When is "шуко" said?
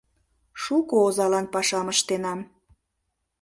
0.63-0.95